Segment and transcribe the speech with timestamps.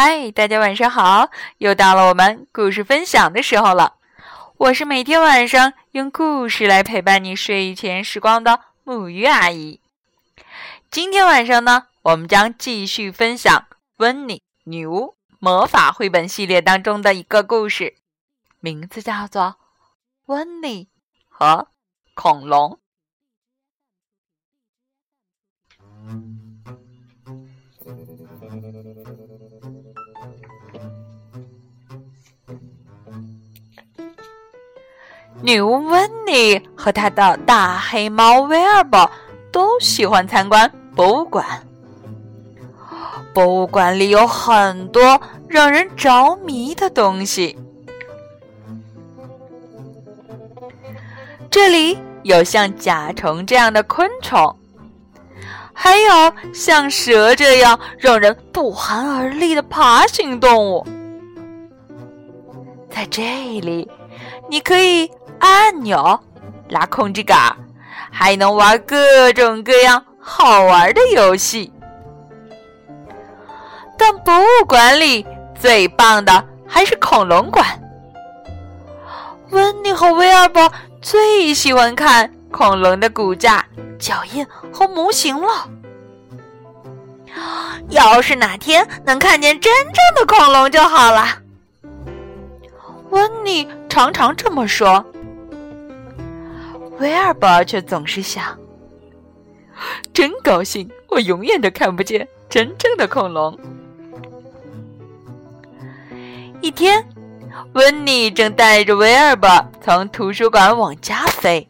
[0.00, 1.28] 嗨，大家晚上好！
[1.56, 3.96] 又到了我们故事分享的时候了。
[4.56, 9.80] 我是每天晚上用故事来陪伴你睡前时光的木鱼阿姨。
[10.88, 13.52] 今天晚上呢，我们将继续分享
[13.96, 17.96] 《温妮女巫魔法绘本系列》当中的一个故事，
[18.60, 19.42] 名字叫做
[20.26, 20.86] 《温妮
[21.28, 21.66] 和
[22.14, 22.78] 恐龙》。
[35.40, 39.08] 女巫温妮和她的大黑猫威尔伯
[39.52, 41.46] 都喜欢参观博物馆。
[43.32, 47.56] 博物馆里有很多让人着迷的东西，
[51.48, 54.56] 这里有像甲虫这样的昆虫，
[55.72, 60.84] 还有像蛇这样让人不寒而栗的爬行动物。
[62.90, 63.22] 在这
[63.60, 63.88] 里，
[64.50, 65.08] 你可以。
[65.38, 66.18] 按钮，
[66.68, 67.56] 拉控制杆，
[68.10, 71.72] 还能玩各种各样好玩的游戏。
[73.96, 75.26] 但博物馆里
[75.58, 77.66] 最棒的还是恐龙馆。
[79.50, 83.64] 温妮和威尔伯最喜欢看恐龙的骨架、
[83.98, 85.68] 脚印和模型了。
[87.88, 91.26] 要是哪天能看见真正的恐龙就好了。
[93.10, 95.04] 温妮常常这么说。
[96.98, 98.58] 威尔伯却总是想
[100.12, 103.56] ：“真高兴，我永远都看不见真正的恐龙。”
[106.60, 107.06] 一天，
[107.74, 109.48] 温妮正带着威尔伯
[109.80, 111.68] 从图书馆往家飞，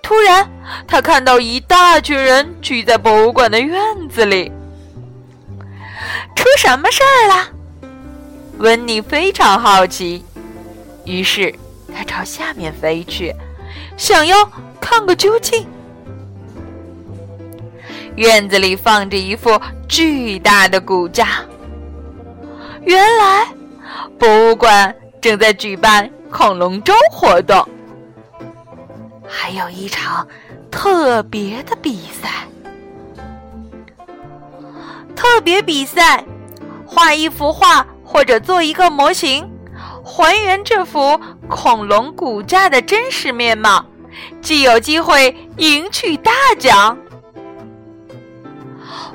[0.00, 0.48] 突然，
[0.86, 4.52] 他看到一大群人聚在博物馆的院子里。
[6.36, 7.48] 出什么事儿了？
[8.58, 10.24] 温妮非常好奇，
[11.04, 11.52] 于是
[11.92, 13.34] 他朝下面飞去。
[13.98, 14.50] 想要
[14.80, 15.66] 看个究竟。
[18.14, 21.44] 院子里放着一副巨大的骨架，
[22.82, 23.46] 原来
[24.18, 27.68] 博物馆正在举办恐龙周活动，
[29.28, 30.26] 还有一场
[30.70, 32.28] 特别的比赛。
[35.14, 36.24] 特别比赛，
[36.86, 39.48] 画一幅画或者做一个模型。
[40.04, 43.84] 还原这幅恐龙骨架的真实面貌，
[44.40, 46.98] 既有机会赢取大奖。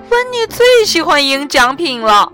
[0.10, 2.32] 温妮最喜欢赢奖品了。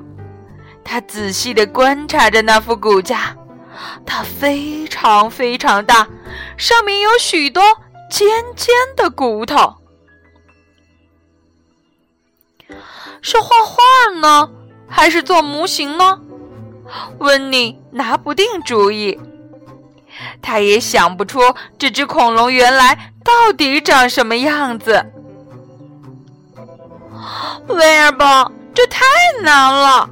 [0.83, 3.37] 他仔细的观察着那副骨架，
[4.05, 6.07] 它非常非常大，
[6.57, 7.61] 上面有许多
[8.09, 9.75] 尖尖的骨头。
[13.21, 14.49] 是画画呢，
[14.87, 16.19] 还是做模型呢？
[17.19, 19.19] 温妮拿不定主意，
[20.41, 21.39] 他也想不出
[21.77, 25.11] 这只恐龙原来到底长什么样子。
[27.67, 29.05] 威尔伯，这太
[29.41, 30.09] 难了，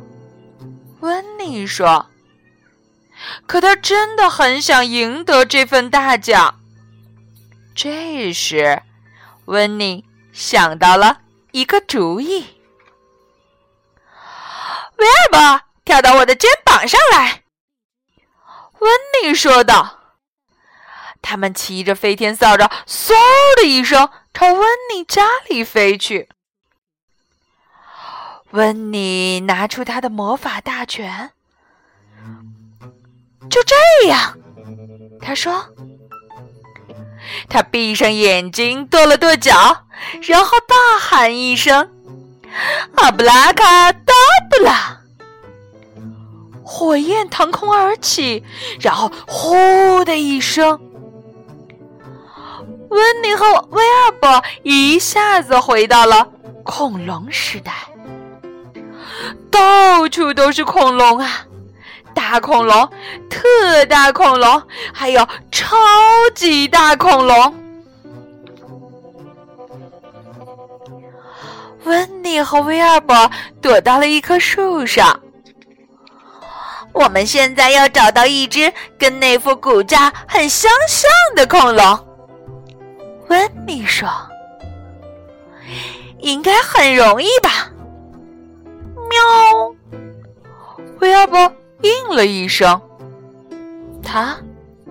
[0.99, 2.05] 温妮说。
[3.45, 6.59] 可他真的很想赢得这份大奖。
[7.73, 8.83] 这时，
[9.45, 11.19] 温妮想到了
[11.51, 12.45] 一个主意。
[14.97, 15.61] 威尔伯。
[15.87, 17.43] 跳到我的肩膀上来，
[18.79, 18.91] 温
[19.23, 19.96] 妮说道。
[21.29, 23.11] 他们骑着飞天扫帚，嗖
[23.57, 26.29] 的一声朝温妮家里飞去。
[28.51, 31.31] 温妮拿出他的魔法大全，
[33.49, 33.75] 就这
[34.07, 34.37] 样，
[35.21, 35.65] 他说。
[37.49, 39.85] 他闭上眼睛，跺了跺脚，
[40.21, 41.91] 然后大喊一声
[42.95, 44.13] ：“阿布拉卡达
[44.49, 45.01] 布拉！”
[46.63, 48.45] 火焰腾空而起，
[48.79, 50.79] 然后“呼”的一声，
[52.89, 56.27] 温妮和威尔伯一下子回到了
[56.63, 57.71] 恐龙时代。
[59.51, 61.45] 到处都是恐龙啊，
[62.13, 62.89] 大恐龙、
[63.29, 64.61] 特大恐龙，
[64.93, 65.75] 还有超
[66.35, 67.55] 级大恐龙。
[71.83, 73.29] 温妮和威尔伯
[73.61, 75.19] 躲到了一棵树上。
[76.93, 82.06] 我们现在要找到一只跟那副骨架很相像的恐龙。
[83.27, 84.09] 温妮说
[86.19, 87.69] ：“应该很容易吧？”
[89.09, 89.75] 喵，
[90.99, 91.51] 威尔伯
[91.81, 92.81] 应了一声。
[94.03, 94.37] 他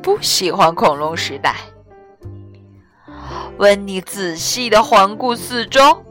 [0.02, 1.56] 不喜欢恐龙时代。
[3.58, 6.04] 温妮仔细的环顾四周，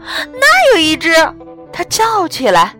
[0.00, 1.12] 那有一只，
[1.72, 2.74] 他叫起来：“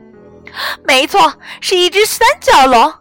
[0.84, 2.92] 没错，是一只三角龙。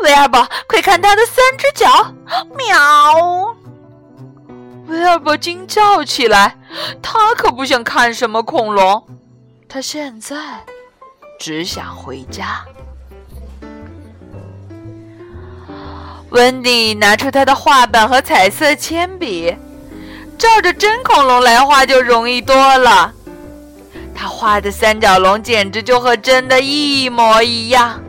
[0.00, 2.14] 威尔伯，快看它的三只脚！
[2.56, 3.56] 喵！
[4.90, 6.56] 威尔伯惊叫起来，
[7.00, 9.06] 他可不想看什么恐龙，
[9.68, 10.36] 他现在
[11.38, 12.64] 只想回家。
[16.30, 19.56] 温迪拿出他的画板和彩色铅笔，
[20.36, 23.12] 照着真恐龙来画就容易多了。
[24.12, 28.00] 他画的三角龙简直就和真的一模一样。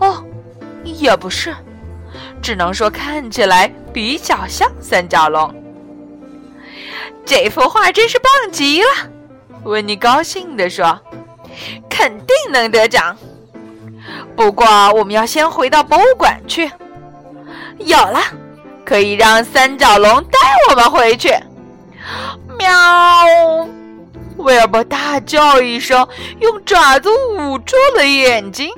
[0.00, 0.24] 哦，
[0.84, 1.54] 也不是，
[2.42, 5.63] 只能说看起来比较像三角龙。
[7.24, 8.88] 这幅画真是棒极了，
[9.64, 11.00] 温妮高兴地说
[11.88, 13.16] ：“肯定能得奖。
[14.36, 16.70] 不过我们要先回到博物馆去。”
[17.78, 18.20] 有了，
[18.84, 20.38] 可以让三角龙带
[20.70, 21.34] 我们回去。
[22.58, 23.68] 喵！
[24.36, 26.06] 威尔伯大叫一声，
[26.40, 28.68] 用爪子捂住了眼睛。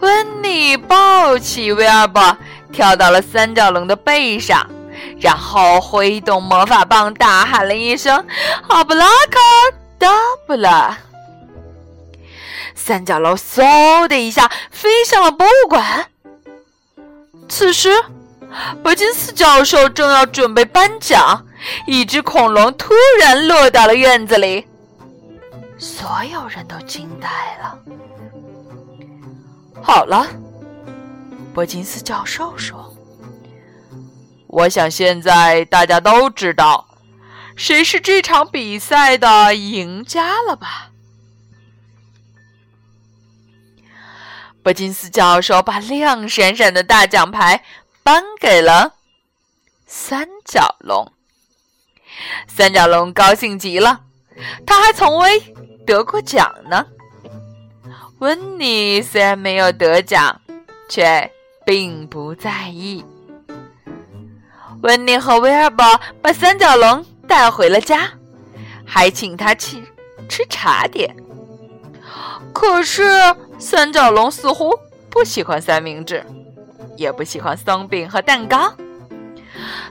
[0.00, 2.36] 温妮抱起威尔伯，
[2.72, 4.68] 跳到了三角龙的背上，
[5.22, 8.26] 然后挥动魔法棒，大喊了一声
[8.68, 9.38] ：“阿布拉卡
[9.96, 10.08] 达
[10.48, 10.98] 布拉！”
[12.74, 16.06] 三角龙嗖的一下飞向了博物馆。
[17.48, 17.90] 此时，
[18.82, 21.46] 伯金斯教授正要准备颁奖，
[21.86, 24.66] 一只恐龙突然落到了院子里，
[25.78, 27.28] 所有人都惊呆
[27.62, 27.78] 了。
[29.80, 30.26] 好了，
[31.54, 32.92] 伯金斯教授说
[34.52, 36.86] ：“我想现在大家都知道
[37.56, 40.90] 谁是这场比赛的赢家了吧？”
[44.62, 47.64] 伯金斯教授把亮闪闪的大奖牌
[48.02, 48.94] 颁给了
[49.86, 51.12] 三角龙。
[52.46, 54.02] 三角龙高兴极了，
[54.66, 55.40] 他还从未
[55.86, 56.86] 得过奖呢。
[58.18, 60.40] 温妮虽然没有得奖，
[60.88, 61.28] 却
[61.66, 63.04] 并不在意。
[64.82, 68.10] 温妮和威尔伯把三角龙带回了家，
[68.84, 69.82] 还请他吃
[70.28, 71.16] 吃茶点。
[72.52, 73.02] 可是。
[73.58, 74.74] 三角龙似乎
[75.08, 76.26] 不喜欢三明治，
[76.96, 78.74] 也不喜欢松饼和蛋糕。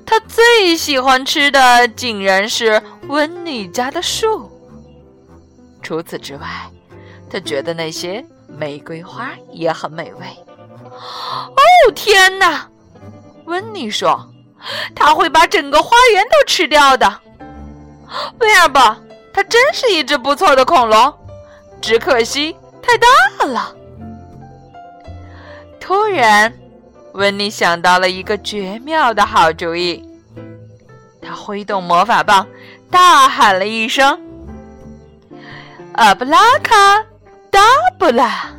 [0.06, 4.52] 他最喜欢吃的竟然是温妮家的树。
[5.82, 6.70] 除此之外，
[7.30, 10.26] 他觉得那些玫瑰花也很美味。
[10.92, 12.68] 哦，天哪！
[13.46, 14.30] 温妮说
[14.96, 17.20] ：“他会把整个花园都吃掉的。”
[18.40, 18.98] 威尔伯，
[19.34, 21.14] 他真是一只不错的恐龙，
[21.82, 22.56] 只可惜。
[22.82, 23.76] 太大了！
[25.80, 26.52] 突然，
[27.14, 30.04] 温妮想到了一个绝妙的好主意。
[31.22, 32.48] 他挥动魔法棒，
[32.90, 34.20] 大喊了一声
[35.94, 37.06] ：“阿布拉卡
[37.52, 37.62] 达
[38.00, 38.50] 布拉！”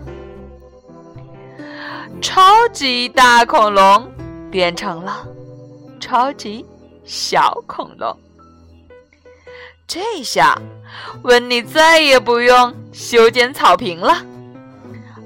[2.22, 4.08] 超级大恐龙
[4.50, 5.26] 变成了
[6.02, 6.66] 超级
[7.04, 8.18] 小恐龙。
[9.86, 10.60] 这下，
[11.22, 14.16] 温妮再也不用修剪草坪了，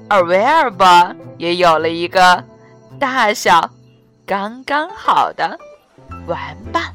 [0.07, 2.43] 而威尔伯也有了一个
[2.99, 3.67] 大小
[4.23, 5.57] 刚刚好的
[6.27, 6.93] 玩伴。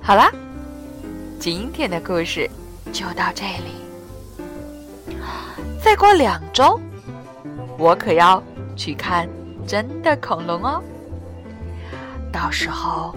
[0.00, 0.32] 好啦，
[1.38, 2.48] 今天的故事
[2.94, 3.82] 就到这里。
[5.82, 6.80] 再过两周，
[7.78, 8.42] 我可要
[8.76, 9.28] 去看
[9.66, 10.82] 真的恐龙哦。
[12.32, 13.14] 到时候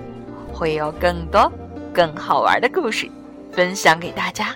[0.52, 1.52] 会有更多
[1.94, 3.10] 更好玩的故事
[3.52, 4.56] 分享给大家，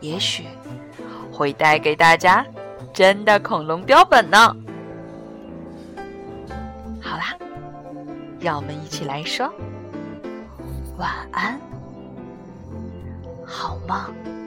[0.00, 0.44] 也许
[1.32, 2.44] 会带给大家
[2.92, 4.56] 真的恐龙标本呢。
[7.00, 7.36] 好啦，
[8.40, 9.48] 让我们一起来说
[10.98, 11.60] 晚安，
[13.44, 14.43] 好梦。